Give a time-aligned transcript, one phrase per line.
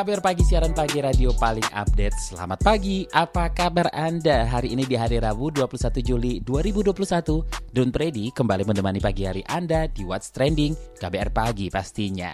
[0.00, 2.16] KBR Pagi, siaran pagi radio paling update.
[2.32, 4.48] Selamat pagi, apa kabar Anda?
[4.48, 9.92] Hari ini di hari Rabu 21 Juli 2021, Don Predi kembali menemani pagi hari Anda
[9.92, 12.32] di What's Trending KBR Pagi pastinya.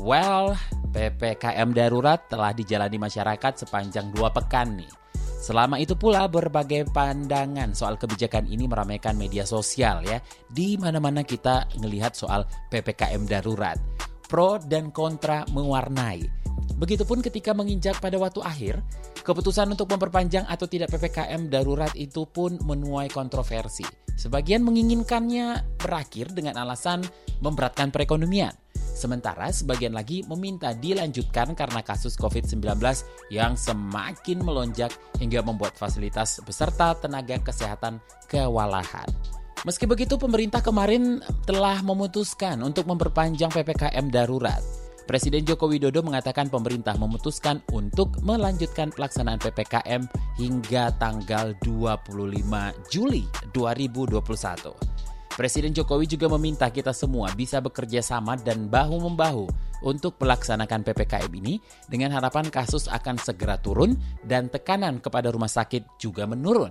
[0.00, 0.56] Well,
[0.88, 4.88] PPKM darurat telah dijalani masyarakat sepanjang dua pekan nih.
[5.36, 10.16] Selama itu pula berbagai pandangan soal kebijakan ini meramaikan media sosial ya.
[10.48, 13.76] Di mana-mana kita melihat soal PPKM darurat.
[14.24, 16.40] Pro dan kontra mewarnai.
[16.80, 18.80] Begitupun ketika menginjak pada waktu akhir,
[19.20, 23.84] keputusan untuk memperpanjang atau tidak PPKM darurat itu pun menuai kontroversi.
[24.16, 27.04] Sebagian menginginkannya berakhir dengan alasan
[27.44, 28.56] memberatkan perekonomian.
[28.96, 32.64] Sementara sebagian lagi meminta dilanjutkan karena kasus COVID-19
[33.28, 39.08] yang semakin melonjak hingga membuat fasilitas beserta tenaga kesehatan kewalahan.
[39.68, 44.79] Meski begitu, pemerintah kemarin telah memutuskan untuk memperpanjang PPKM darurat.
[45.10, 50.06] Presiden Joko Widodo mengatakan pemerintah memutuskan untuk melanjutkan pelaksanaan PPKM
[50.38, 52.14] hingga tanggal 25
[52.94, 54.70] Juli 2021.
[55.34, 59.50] Presiden Jokowi juga meminta kita semua bisa bekerja sama dan bahu-membahu
[59.82, 61.58] untuk melaksanakan PPKM ini
[61.90, 66.70] dengan harapan kasus akan segera turun dan tekanan kepada rumah sakit juga menurun.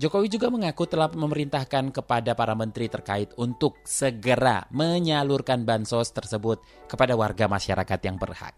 [0.00, 7.12] Jokowi juga mengaku telah memerintahkan kepada para menteri terkait untuk segera menyalurkan bansos tersebut kepada
[7.12, 8.56] warga masyarakat yang berhak.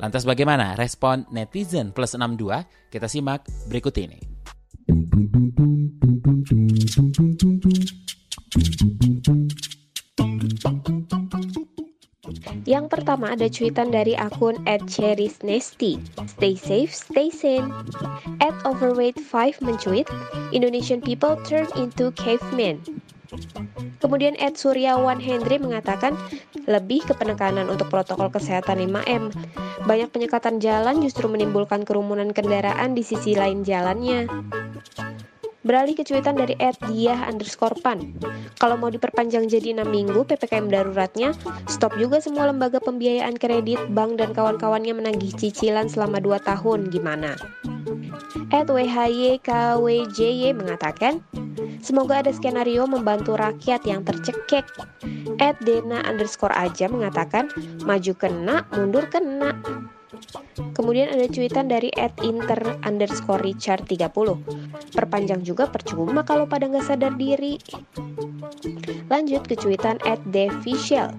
[0.00, 2.88] Lantas bagaimana respon netizen plus 62?
[2.88, 4.16] Kita simak berikut ini.
[12.68, 15.96] Yang pertama ada cuitan dari akun @cherisnesty.
[16.28, 17.72] Stay safe, stay sane.
[18.44, 20.04] At overweight5 mencuit,
[20.52, 22.84] Indonesian people turn into cavemen.
[24.04, 26.12] Kemudian Ed Suryawan Hendry mengatakan
[26.68, 29.32] lebih ke penekanan untuk protokol kesehatan 5M.
[29.88, 34.28] Banyak penyekatan jalan justru menimbulkan kerumunan kendaraan di sisi lain jalannya.
[35.66, 38.14] Beralih ke cuitan dari Diah underscore pan.
[38.62, 41.34] Kalau mau diperpanjang jadi 6 minggu PPKM daruratnya,
[41.66, 46.94] stop juga semua lembaga pembiayaan kredit, bank dan kawan-kawannya menagih cicilan selama 2 tahun.
[46.94, 47.34] Gimana?
[48.54, 51.20] Ed WHYKWJY mengatakan,
[51.78, 54.66] Semoga ada skenario membantu rakyat yang tercekek.
[55.38, 57.50] Ed Dena underscore aja mengatakan,
[57.86, 59.54] maju kena, mundur kena.
[60.74, 64.94] Kemudian ada cuitan dari at inter underscore Richard 30.
[64.94, 67.58] Perpanjang juga percuma kalau pada nggak sadar diri.
[69.06, 71.14] Lanjut ke cuitan at Devishel.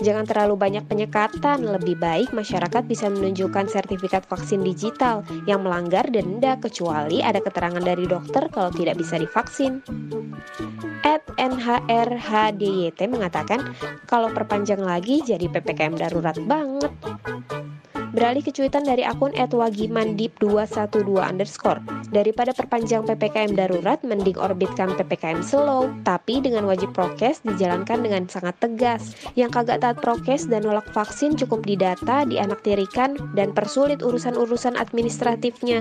[0.00, 6.56] Jangan terlalu banyak penyekatan, lebih baik masyarakat bisa menunjukkan sertifikat vaksin digital yang melanggar denda
[6.56, 9.84] kecuali ada keterangan dari dokter kalau tidak bisa divaksin.
[11.04, 13.76] At NHRHDYT mengatakan
[14.08, 16.92] kalau perpanjang lagi jadi PPKM darurat banget.
[18.12, 21.80] Beralih ke cuitan dari akun @wagimandip212 underscore.
[22.12, 28.52] Daripada perpanjang PPKM darurat, mending orbitkan PPKM slow, tapi dengan wajib prokes dijalankan dengan sangat
[28.60, 29.16] tegas.
[29.32, 35.80] Yang kagak taat prokes dan nolak vaksin cukup didata, dianaktirikan, dan persulit urusan-urusan administratifnya.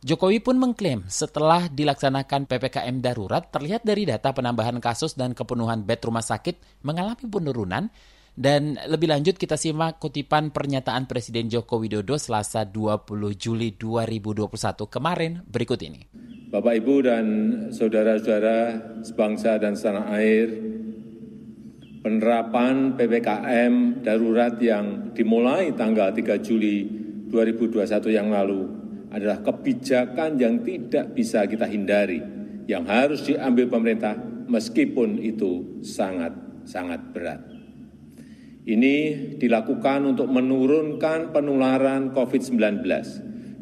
[0.00, 6.00] Jokowi pun mengklaim setelah dilaksanakan PPKM darurat terlihat dari data penambahan kasus dan kepenuhan bed
[6.00, 7.92] rumah sakit mengalami penurunan
[8.38, 14.50] dan lebih lanjut kita simak kutipan pernyataan Presiden Joko Widodo Selasa 20 Juli 2021
[14.86, 16.06] kemarin berikut ini.
[16.50, 17.26] Bapak, Ibu, dan
[17.70, 18.58] saudara-saudara
[19.06, 20.50] sebangsa dan setanah air,
[22.02, 26.90] penerapan PPKM darurat yang dimulai tanggal 3 Juli
[27.30, 28.66] 2021 yang lalu
[29.14, 32.18] adalah kebijakan yang tidak bisa kita hindari,
[32.66, 34.18] yang harus diambil pemerintah
[34.50, 37.49] meskipun itu sangat-sangat berat.
[38.60, 38.96] Ini
[39.40, 42.84] dilakukan untuk menurunkan penularan COVID-19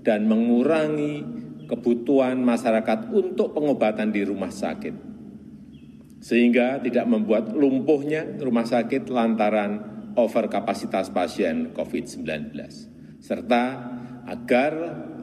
[0.03, 1.23] dan mengurangi
[1.71, 4.95] kebutuhan masyarakat untuk pengobatan di rumah sakit,
[6.19, 12.27] sehingga tidak membuat lumpuhnya rumah sakit lantaran overkapasitas pasien COVID-19,
[13.23, 13.65] serta
[14.27, 14.73] agar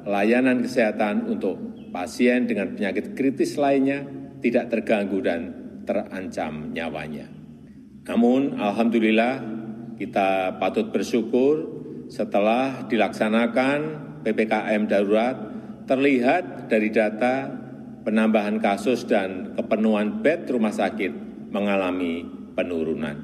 [0.07, 4.07] layanan kesehatan untuk pasien dengan penyakit kritis lainnya
[4.39, 5.41] tidak terganggu dan
[5.83, 7.27] terancam nyawanya.
[8.05, 9.64] Namun, alhamdulillah,
[9.95, 11.71] kita patut bersyukur
[12.11, 13.79] setelah dilaksanakan
[14.27, 15.37] PPKM darurat,
[15.87, 17.49] terlihat dari data
[18.05, 21.11] penambahan kasus dan kepenuhan bed rumah sakit
[21.49, 23.17] mengalami penurunan.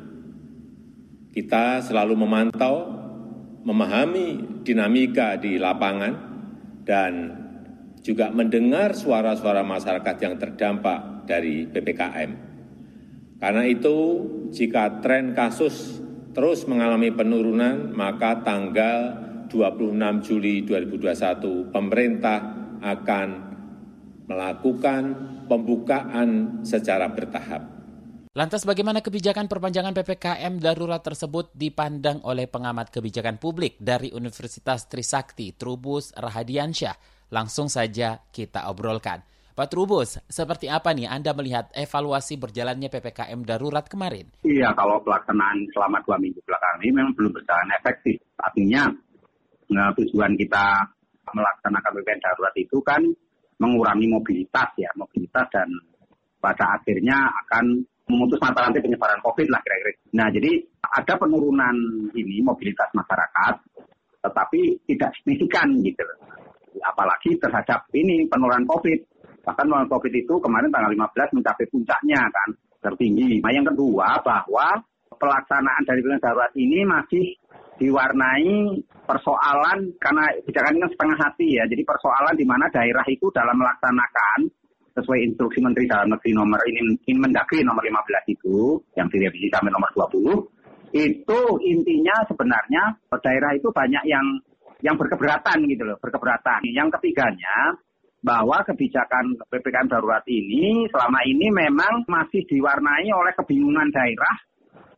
[1.32, 2.76] Kita selalu memantau,
[3.64, 6.14] memahami dinamika di lapangan,
[6.84, 7.14] dan
[8.02, 12.32] juga mendengar suara-suara masyarakat yang terdampak dari PPKM.
[13.38, 13.98] Karena itu,
[14.50, 16.01] jika tren kasus
[16.32, 19.16] terus mengalami penurunan, maka tanggal
[19.52, 22.40] 26 Juli 2021 pemerintah
[22.80, 23.28] akan
[24.32, 25.04] melakukan
[25.52, 27.84] pembukaan secara bertahap.
[28.32, 35.52] Lantas bagaimana kebijakan perpanjangan PPKM darurat tersebut dipandang oleh pengamat kebijakan publik dari Universitas Trisakti,
[35.52, 37.28] Trubus Rahadiansyah?
[37.36, 39.20] Langsung saja kita obrolkan.
[39.68, 44.30] Trubus, seperti apa nih Anda melihat evaluasi berjalannya PPKM darurat kemarin?
[44.46, 48.18] Iya, kalau pelaksanaan selama dua minggu belakangan ini memang belum berjalan efektif.
[48.40, 48.88] Artinya,
[49.74, 50.66] nah, tujuan kita
[51.32, 53.02] melaksanakan PPKM darurat itu kan
[53.62, 55.70] mengurangi mobilitas ya, mobilitas dan
[56.42, 59.94] pada akhirnya akan memutus mata rantai penyebaran COVID lah kira-kira.
[60.18, 61.76] Nah, jadi ada penurunan
[62.18, 63.56] ini mobilitas masyarakat,
[64.26, 66.04] tetapi tidak signifikan gitu.
[66.82, 69.11] Apalagi terhadap ini penurunan COVID.
[69.42, 72.50] Bahkan penurunan COVID itu kemarin tanggal 15 mencapai puncaknya kan,
[72.82, 73.42] tertinggi.
[73.42, 74.68] Nah, yang kedua bahwa
[75.18, 77.26] pelaksanaan dari pilihan darurat ini masih
[77.82, 81.64] diwarnai persoalan karena kebijakan ini kan setengah hati ya.
[81.66, 84.40] Jadi persoalan di mana daerah itu dalam melaksanakan
[84.92, 89.72] sesuai instruksi Menteri Dalam Negeri nomor ini, ini Mendagri nomor 15 itu yang direvisi sampai
[89.72, 90.62] nomor 20
[90.92, 94.26] itu intinya sebenarnya daerah itu banyak yang
[94.84, 96.66] yang berkeberatan gitu loh, berkeberatan.
[96.68, 97.80] Yang ketiganya
[98.22, 104.38] bahwa kebijakan PPKM darurat ini selama ini memang masih diwarnai oleh kebingungan daerah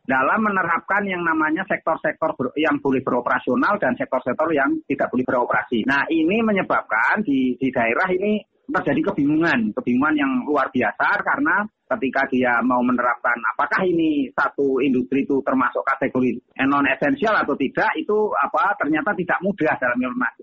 [0.04, 5.88] dalam menerapkan yang namanya sektor-sektor yang boleh beroperasional dan sektor-sektor yang tidak boleh beroperasi.
[5.88, 12.24] Nah ini menyebabkan di, di daerah ini terjadi kebingungan, kebingungan yang luar biasa karena ketika
[12.32, 18.32] dia mau menerapkan apakah ini satu industri itu termasuk kategori non esensial atau tidak itu
[18.40, 20.00] apa ternyata tidak mudah dalam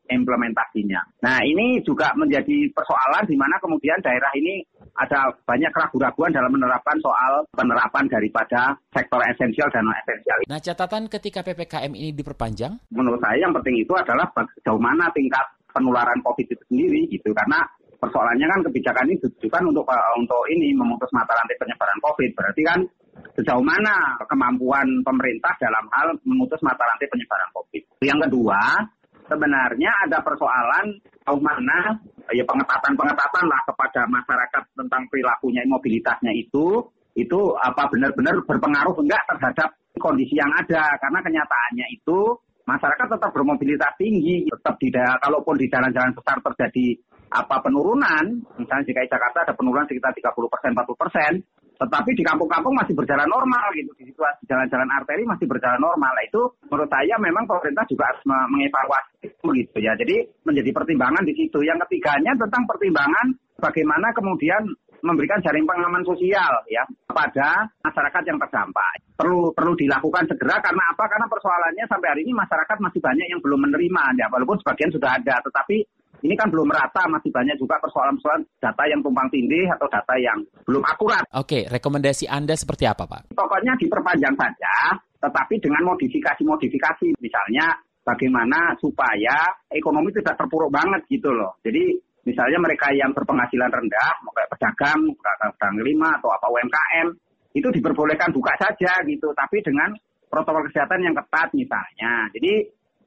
[0.07, 1.01] implementasinya.
[1.25, 4.61] Nah ini juga menjadi persoalan di mana kemudian daerah ini
[5.01, 10.37] ada banyak keraguan-keraguan dalam menerapkan soal penerapan daripada sektor esensial dan non esensial.
[10.45, 12.77] Nah catatan ketika ppkm ini diperpanjang?
[12.93, 14.29] Menurut saya yang penting itu adalah
[14.61, 17.63] sejauh mana tingkat penularan COVID itu sendiri gitu karena
[18.01, 22.29] persoalannya kan kebijakan ini ditujukan untuk eh, untuk ini memutus mata rantai penyebaran COVID.
[22.33, 22.79] Berarti kan
[23.37, 27.83] sejauh mana kemampuan pemerintah dalam hal memutus mata rantai penyebaran COVID.
[28.01, 28.61] Yang kedua,
[29.29, 31.95] sebenarnya ada persoalan sejauh mana
[32.33, 36.81] ya pengetatan-pengetatan lah kepada masyarakat tentang perilakunya mobilitasnya itu
[37.15, 42.35] itu apa benar-benar berpengaruh enggak terhadap kondisi yang ada karena kenyataannya itu
[42.67, 46.87] masyarakat tetap bermobilitas tinggi tetap di kalaupun di jalan-jalan besar terjadi
[47.31, 51.31] apa penurunan, misalnya di Jakarta ada penurunan sekitar 30 persen, 40 persen,
[51.81, 56.13] tetapi di kampung-kampung masih berjalan normal gitu, di situasi jalan-jalan arteri masih berjalan normal.
[56.13, 59.97] Nah, itu menurut saya memang pemerintah juga harus mengevaluasi begitu ya.
[59.97, 61.57] Jadi menjadi pertimbangan di situ.
[61.65, 64.61] Yang ketiganya tentang pertimbangan bagaimana kemudian
[65.01, 69.01] memberikan jaring pengaman sosial ya kepada masyarakat yang terdampak.
[69.17, 71.09] Perlu perlu dilakukan segera karena apa?
[71.09, 75.17] Karena persoalannya sampai hari ini masyarakat masih banyak yang belum menerima ya walaupun sebagian sudah
[75.17, 75.81] ada tetapi
[76.21, 80.37] ini kan belum merata, masih banyak juga persoalan-persoalan data yang tumpang tindih atau data yang
[80.65, 81.25] belum akurat.
[81.33, 83.33] Oke, rekomendasi Anda seperti apa, Pak?
[83.33, 87.17] Pokoknya diperpanjang saja, tetapi dengan modifikasi-modifikasi.
[87.21, 87.73] Misalnya
[88.05, 91.57] bagaimana supaya ekonomi tidak terpuruk banget gitu loh.
[91.65, 97.07] Jadi misalnya mereka yang berpenghasilan rendah, mau kayak pedagang, pedagang lima atau apa UMKM,
[97.57, 99.91] itu diperbolehkan buka saja gitu, tapi dengan
[100.31, 102.31] protokol kesehatan yang ketat misalnya.
[102.31, 102.53] Jadi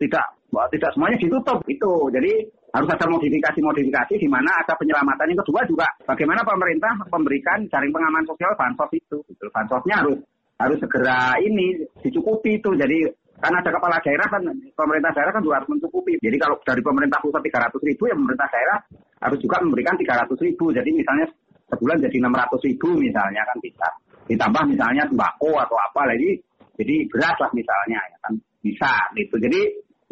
[0.02, 0.26] tidak
[0.75, 1.92] tidak semuanya ditutup itu.
[2.12, 2.33] Jadi
[2.75, 5.31] harus ada modifikasi-modifikasi di mana ada penyelamatan.
[5.31, 9.23] Yang kedua juga bagaimana pemerintah memberikan jaring pengaman sosial bansos itu.
[9.31, 9.47] Gitu.
[9.54, 10.19] Bansosnya harus
[10.59, 12.75] harus segera ini dicukupi itu.
[12.75, 14.40] Jadi Karena ada kepala daerah kan,
[14.78, 16.16] pemerintah daerah kan juga harus mencukupi.
[16.23, 18.78] Jadi kalau dari pemerintah pusat 300 ribu, ya pemerintah daerah
[19.21, 20.71] harus juga memberikan 300 ribu.
[20.71, 21.26] Jadi misalnya
[21.69, 23.88] sebulan jadi 600 ribu misalnya kan bisa.
[24.31, 26.40] Ditambah misalnya sembako atau apa lagi,
[26.78, 28.33] jadi beras lah misalnya ya kan
[28.64, 29.37] bisa gitu.
[29.37, 29.61] Jadi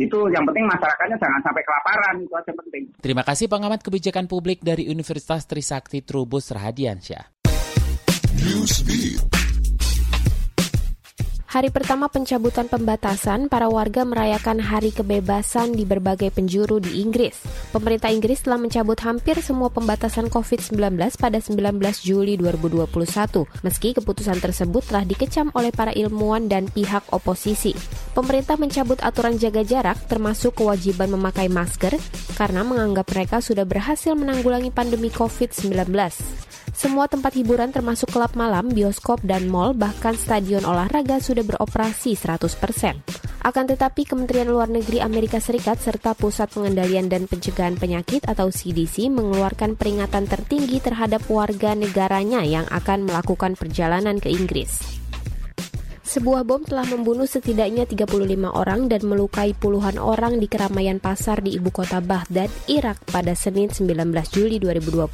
[0.07, 2.83] itu yang penting masyarakatnya jangan sampai kelaparan itu aja penting.
[2.99, 7.43] Terima kasih pengamat kebijakan publik dari Universitas Trisakti Trubus Rahadiansyah.
[11.53, 17.45] Hari pertama pencabutan pembatasan, para warga merayakan hari kebebasan di berbagai penjuru di Inggris.
[17.77, 24.81] Pemerintah Inggris telah mencabut hampir semua pembatasan COVID-19 pada 19 Juli 2021, meski keputusan tersebut
[24.89, 27.77] telah dikecam oleh para ilmuwan dan pihak oposisi.
[28.17, 32.01] Pemerintah mencabut aturan jaga jarak, termasuk kewajiban memakai masker,
[32.33, 35.85] karena menganggap mereka sudah berhasil menanggulangi pandemi COVID-19.
[36.73, 43.23] Semua tempat hiburan termasuk klub malam, bioskop, dan mall, bahkan stadion olahraga sudah beroperasi 100%.
[43.43, 49.11] Akan tetapi Kementerian Luar Negeri Amerika Serikat serta Pusat Pengendalian dan Pencegahan Penyakit atau CDC
[49.11, 55.02] mengeluarkan peringatan tertinggi terhadap warga negaranya yang akan melakukan perjalanan ke Inggris.
[56.13, 58.21] Sebuah bom telah membunuh setidaknya 35
[58.53, 63.73] orang dan melukai puluhan orang di keramaian pasar di ibu kota Baghdad, Irak pada Senin
[63.73, 65.09] 19 Juli 2021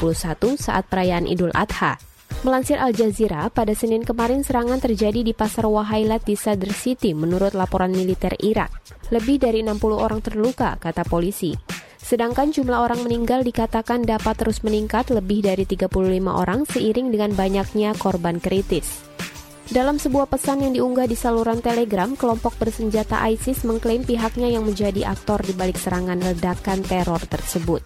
[0.58, 2.02] saat perayaan Idul Adha.
[2.42, 7.54] Melansir Al Jazeera, pada Senin kemarin serangan terjadi di pasar Wahailat di Sadr City menurut
[7.54, 8.74] laporan militer Irak.
[9.14, 11.54] Lebih dari 60 orang terluka, kata polisi.
[12.02, 15.94] Sedangkan jumlah orang meninggal dikatakan dapat terus meningkat lebih dari 35
[16.26, 19.07] orang seiring dengan banyaknya korban kritis.
[19.68, 25.04] Dalam sebuah pesan yang diunggah di saluran Telegram, kelompok bersenjata ISIS mengklaim pihaknya yang menjadi
[25.12, 27.84] aktor di balik serangan ledakan teror tersebut.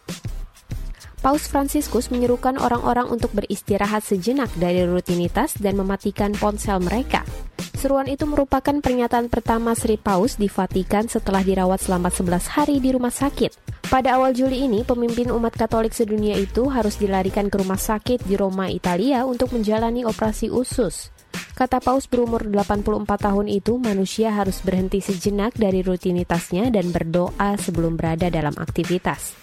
[1.18, 7.26] Paus Fransiskus menyerukan orang-orang untuk beristirahat sejenak dari rutinitas dan mematikan ponsel mereka.
[7.74, 12.94] Seruan itu merupakan pernyataan pertama Sri Paus di Vatikan setelah dirawat selama 11 hari di
[12.94, 13.58] rumah sakit.
[13.90, 18.38] Pada awal Juli ini, pemimpin umat Katolik sedunia itu harus dilarikan ke rumah sakit di
[18.38, 21.10] Roma, Italia untuk menjalani operasi usus.
[21.52, 27.94] Kata Paus berumur 84 tahun itu, manusia harus berhenti sejenak dari rutinitasnya dan berdoa sebelum
[27.94, 29.36] berada dalam aktivitas.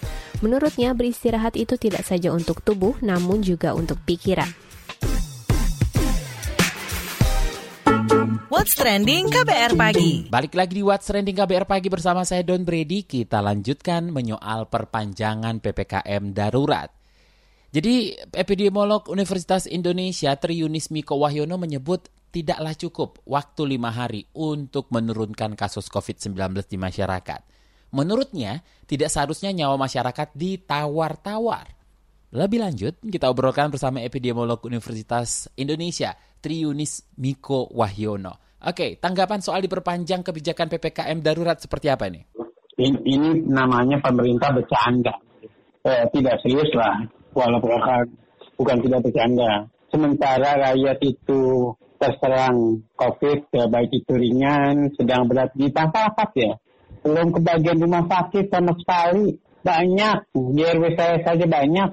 [0.44, 4.50] Menurutnya, beristirahat itu tidak saja untuk tubuh, namun juga untuk pikiran.
[8.50, 10.28] What's Trending KBR Pagi.
[10.28, 13.08] Balik lagi di What's Trending KBR Pagi bersama saya Don Brady.
[13.08, 16.99] Kita lanjutkan menyoal perpanjangan PPKM darurat.
[17.70, 25.54] Jadi epidemiolog Universitas Indonesia Triunis Miko Wahyono menyebut tidaklah cukup waktu lima hari untuk menurunkan
[25.54, 26.34] kasus COVID-19
[26.66, 27.42] di masyarakat.
[27.94, 31.78] Menurutnya, tidak seharusnya nyawa masyarakat ditawar-tawar.
[32.34, 38.62] Lebih lanjut, kita obrolkan bersama epidemiolog Universitas Indonesia, Triunis Miko Wahyono.
[38.66, 42.26] Oke, tanggapan soal diperpanjang kebijakan PPKM darurat seperti apa ini?
[42.82, 45.14] Ini, namanya pemerintah bercanda.
[45.86, 47.80] Eh, tidak serius lah walaupun
[48.60, 49.72] bukan tidak bercanda.
[49.90, 56.54] Sementara rakyat itu terserang COVID, ya, baik itu ringan, sedang berat di masyarakat ya.
[57.04, 59.40] Belum kebagian rumah sakit sama sekali.
[59.60, 61.90] Banyak, di RW saya saja banyak,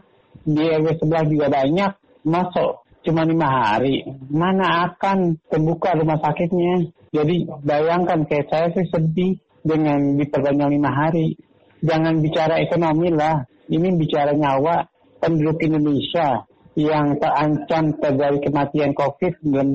[0.46, 1.92] di RW sebelah juga banyak.
[2.26, 6.90] Masuk cuma lima hari, mana akan terbuka rumah sakitnya.
[7.14, 11.38] Jadi bayangkan kayak saya sih sedih dengan diperpanjang lima hari.
[11.86, 16.44] Jangan bicara ekonomi lah, ini bicara nyawa penduduk Indonesia
[16.76, 19.72] yang terancam terjadi kematian COVID-19.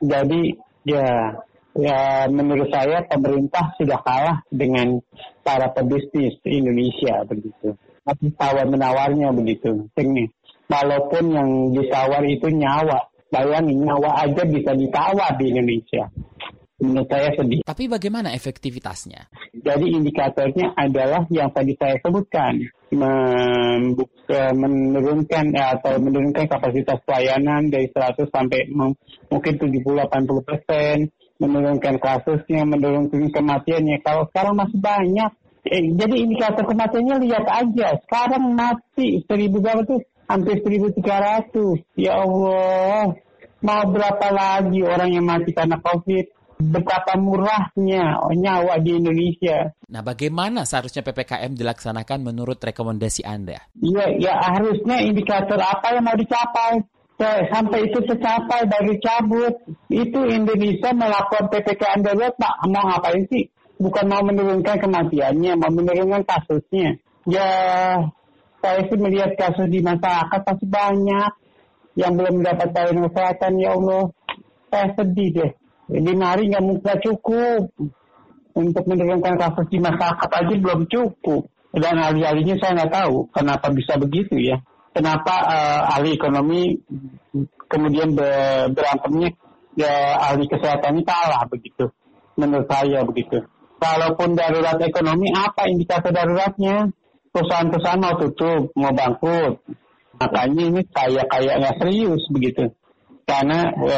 [0.00, 0.42] Jadi
[0.86, 1.36] ya
[1.74, 5.02] ya menurut saya pemerintah sudah kalah dengan
[5.42, 7.74] para pebisnis Indonesia begitu.
[8.06, 9.90] Tapi tawar menawarnya begitu.
[9.94, 10.30] Ini
[10.70, 16.10] walaupun yang ditawar itu nyawa, bayangin nyawa aja bisa ditawar di Indonesia
[16.80, 17.60] menurut saya sedih.
[17.62, 19.28] Tapi bagaimana efektivitasnya?
[19.52, 22.56] Jadi indikatornya adalah yang tadi saya sebutkan,
[22.90, 28.66] membuka, menurunkan ya, atau menurunkan kapasitas pelayanan dari 100 sampai
[29.28, 30.96] mungkin 70-80 persen,
[31.40, 33.96] menurunkan kasusnya, menurunkan kematiannya.
[34.04, 35.30] Kalau sekarang masih banyak,
[35.68, 37.88] eh, jadi indikator kematiannya lihat aja.
[38.04, 40.00] Sekarang mati 1000 berapa tuh?
[40.30, 41.82] Hampir 1300.
[41.98, 43.18] Ya Allah,
[43.60, 46.39] mau berapa lagi orang yang mati karena COVID?
[46.60, 49.72] Betapa murahnya nyawa di Indonesia.
[49.88, 53.64] Nah, bagaimana seharusnya PPKM dilaksanakan menurut rekomendasi Anda?
[53.80, 56.84] Iya, ya harusnya indikator apa yang mau dicapai.
[57.20, 59.52] Sampai itu tercapai dari cabut.
[59.92, 62.54] Itu Indonesia melakukan PPKM darurat, Pak.
[62.68, 63.44] Mau ngapain sih?
[63.80, 66.96] Bukan mau menurunkan kematiannya, mau menurunkan kasusnya.
[67.28, 67.48] Ya,
[68.60, 71.32] saya sih melihat kasus di masyarakat masih banyak
[71.96, 73.52] yang belum mendapat pelayanan kesehatan.
[73.60, 74.02] Ya Allah,
[74.72, 75.52] saya sedih deh
[75.90, 77.74] lima hari nggak mungkin cukup.
[78.50, 81.46] untuk menurunkan kasus di masyarakat aja belum cukup.
[81.70, 84.58] Dan ahli-ahlinya saya nggak tahu kenapa bisa begitu ya.
[84.90, 86.74] Kenapa uh, ahli ekonomi
[87.70, 88.10] kemudian
[88.74, 89.38] berantemnya
[89.78, 91.94] ya ahli kesehatan kalah begitu.
[92.34, 93.46] Menurut saya begitu.
[93.80, 96.92] Kalaupun darurat ekonomi, apa indikator daruratnya?
[97.30, 99.62] Perusahaan-perusahaan mau tutup, mau bangkrut.
[100.20, 102.74] Makanya ini kayak kayaknya serius begitu.
[103.30, 103.96] Karena e,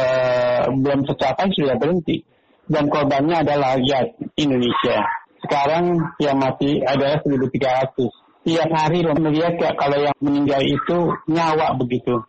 [0.76, 2.20] belum tercapai sudah berhenti.
[2.68, 5.00] Dan korbannya adalah rakyat Indonesia.
[5.40, 7.96] Sekarang yang mati adalah 1.300.
[8.42, 12.20] Tiap hari lo melihat ya, kalau yang meninggal itu nyawa begitu.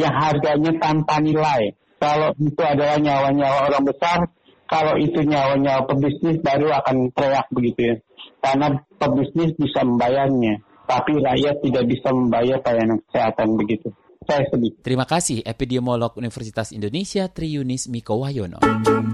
[0.00, 1.76] Yang harganya tanpa nilai.
[2.00, 4.18] Kalau itu adalah nyawa-nyawa orang besar,
[4.66, 7.94] kalau itu nyawa-nyawa pebisnis baru akan teriak begitu ya.
[8.42, 13.90] Karena pebisnis bisa membayarnya, tapi rakyat tidak bisa membayar pelayanan kesehatan begitu.
[14.26, 14.74] Saya sedih.
[14.82, 18.58] Terima kasih epidemiolog Universitas Indonesia Triunis Miko Wahyono.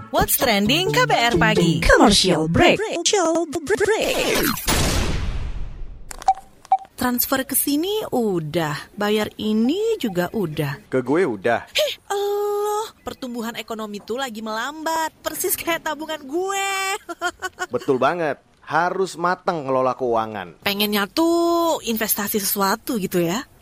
[0.09, 1.85] What's trending KBR pagi?
[1.85, 2.81] Commercial break.
[2.81, 4.41] Commercial break.
[6.97, 10.81] Transfer ke sini udah, bayar ini juga udah.
[10.89, 11.69] Ke gue udah.
[11.77, 11.93] Heh,
[13.03, 16.69] pertumbuhan ekonomi tuh lagi melambat, persis kayak tabungan gue.
[17.75, 18.41] Betul banget.
[18.63, 20.63] Harus matang ngelola keuangan.
[20.63, 23.43] Pengennya tuh investasi sesuatu gitu ya.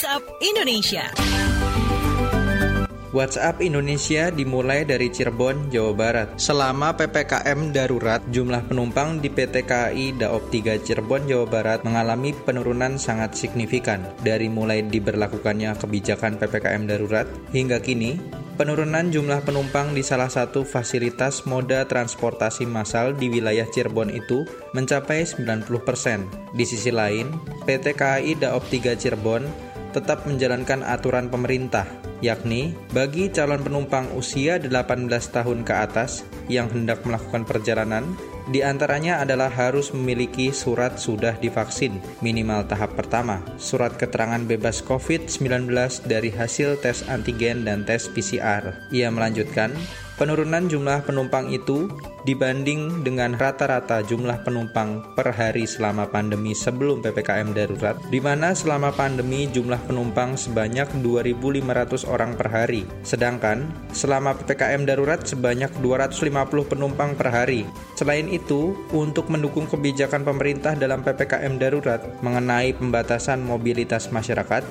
[0.00, 1.04] WhatsApp Indonesia.
[3.12, 6.40] WhatsApp Indonesia dimulai dari Cirebon, Jawa Barat.
[6.40, 12.96] Selama PPKM darurat, jumlah penumpang di PT KAI Daop 3 Cirebon, Jawa Barat mengalami penurunan
[12.96, 14.00] sangat signifikan.
[14.24, 18.16] Dari mulai diberlakukannya kebijakan PPKM darurat hingga kini,
[18.56, 25.28] penurunan jumlah penumpang di salah satu fasilitas moda transportasi massal di wilayah Cirebon itu mencapai
[25.28, 26.56] 90%.
[26.56, 27.36] Di sisi lain,
[27.68, 31.86] PT KAI Daop 3 Cirebon tetap menjalankan aturan pemerintah,
[32.22, 38.04] yakni bagi calon penumpang usia 18 tahun ke atas yang hendak melakukan perjalanan,
[38.50, 45.70] di antaranya adalah harus memiliki surat sudah divaksin minimal tahap pertama, surat keterangan bebas COVID-19
[46.10, 48.74] dari hasil tes antigen dan tes PCR.
[48.90, 49.70] Ia melanjutkan,
[50.20, 51.88] Penurunan jumlah penumpang itu
[52.28, 58.92] dibanding dengan rata-rata jumlah penumpang per hari selama pandemi sebelum PPKM darurat, di mana selama
[58.92, 63.64] pandemi jumlah penumpang sebanyak 2.500 orang per hari, sedangkan
[63.96, 67.64] selama PPKM darurat sebanyak 250 penumpang per hari.
[67.96, 74.68] Selain itu, untuk mendukung kebijakan pemerintah dalam PPKM darurat mengenai pembatasan mobilitas masyarakat,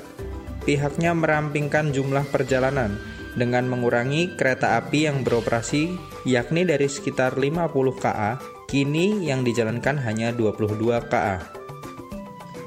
[0.61, 7.69] pihaknya merampingkan jumlah perjalanan dengan mengurangi kereta api yang beroperasi yakni dari sekitar 50
[8.01, 11.41] KA, kini yang dijalankan hanya 22 KA.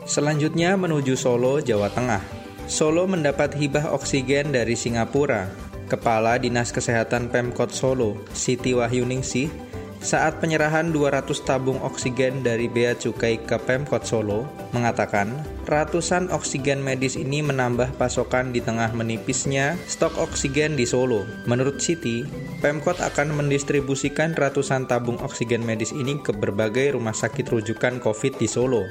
[0.03, 2.23] Selanjutnya menuju Solo, Jawa Tengah.
[2.67, 5.51] Solo mendapat hibah oksigen dari Singapura.
[5.87, 9.72] Kepala Dinas Kesehatan Pemkot Solo, Siti Wahyuningsih,
[10.03, 17.15] saat penyerahan 200 tabung oksigen dari Bea Cukai ke Pemkot Solo, mengatakan ratusan oksigen medis
[17.15, 21.23] ini menambah pasokan di tengah menipisnya stok oksigen di Solo.
[21.47, 22.27] Menurut Siti,
[22.59, 28.51] Pemkot akan mendistribusikan ratusan tabung oksigen medis ini ke berbagai rumah sakit rujukan COVID di
[28.51, 28.83] Solo.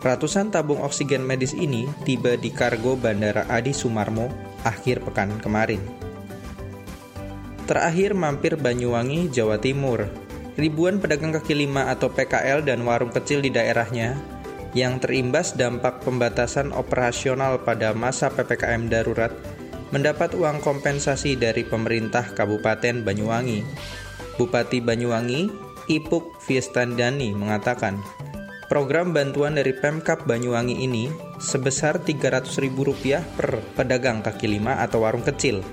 [0.00, 4.32] Ratusan tabung oksigen medis ini tiba di kargo Bandara Adi Sumarmo
[4.64, 5.84] akhir pekan kemarin.
[7.66, 10.25] Terakhir mampir Banyuwangi, Jawa Timur.
[10.56, 14.16] Ribuan pedagang kaki lima atau PKL dan warung kecil di daerahnya
[14.72, 19.32] yang terimbas dampak pembatasan operasional pada masa PPKM darurat
[19.92, 23.64] mendapat uang kompensasi dari pemerintah Kabupaten Banyuwangi.
[24.36, 25.48] Bupati Banyuwangi,
[25.88, 28.00] Ipuk Fiestandani mengatakan,
[28.68, 31.08] program bantuan dari Pemkap Banyuwangi ini
[31.40, 32.76] sebesar Rp300.000
[33.36, 35.64] per pedagang kaki lima atau warung kecil.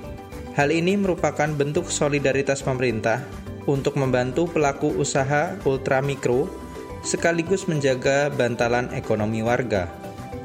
[0.53, 6.47] Hal ini merupakan bentuk solidaritas pemerintah untuk membantu pelaku usaha ultramikro
[7.03, 9.91] sekaligus menjaga bantalan ekonomi warga.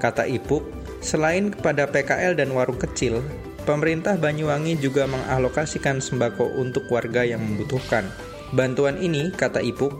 [0.02, 0.62] Kata Ipuk,
[0.98, 3.22] selain kepada PKL dan warung kecil,
[3.62, 8.07] pemerintah Banyuwangi juga mengalokasikan sembako untuk warga yang membutuhkan.
[8.54, 9.92] Bantuan ini, kata Ipuk,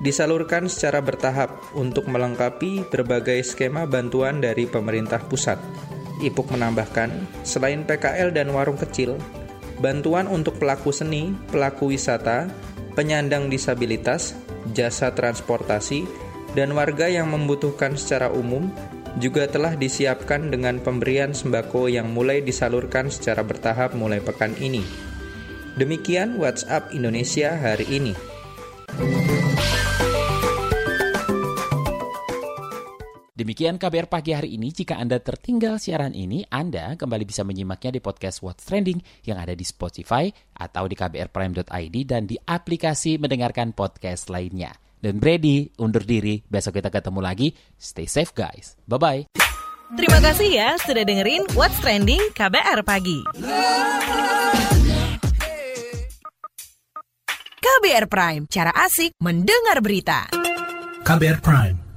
[0.00, 5.60] disalurkan secara bertahap untuk melengkapi berbagai skema bantuan dari pemerintah pusat.
[6.24, 7.12] Ipuk menambahkan,
[7.44, 9.20] selain PKL dan warung kecil,
[9.80, 12.48] bantuan untuk pelaku seni, pelaku wisata,
[12.96, 14.36] penyandang disabilitas,
[14.72, 16.08] jasa transportasi,
[16.56, 18.72] dan warga yang membutuhkan secara umum
[19.16, 24.84] juga telah disiapkan dengan pemberian sembako yang mulai disalurkan secara bertahap mulai pekan ini.
[25.76, 28.16] Demikian WhatsApp Indonesia hari ini.
[33.46, 34.74] Demikian KBR pagi hari ini.
[34.74, 39.54] Jika Anda tertinggal siaran ini, Anda kembali bisa menyimaknya di podcast What's Trending yang ada
[39.54, 44.74] di Spotify atau di kbrprime.id dan di aplikasi mendengarkan podcast lainnya.
[44.98, 46.42] Dan Brady undur diri.
[46.42, 47.54] Besok kita ketemu lagi.
[47.78, 48.74] Stay safe guys.
[48.90, 49.30] Bye-bye.
[49.94, 53.30] Terima kasih ya sudah dengerin What's Trending KBR Pagi.
[57.62, 60.26] KBR Prime, cara asik mendengar berita.
[61.06, 61.85] KBR Prime,